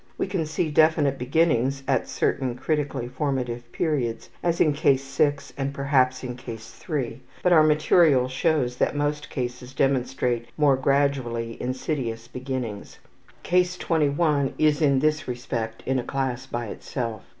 [0.17, 5.75] We can see definite beginnings at certain critically formative periods, as in Case 6 and
[5.75, 12.27] perhaps in Case 3, but our material shows that most cases demonstrate more gradually insidious
[12.27, 12.97] beginnings.
[13.43, 17.21] (Case 21 is in this respect in a class by itself.)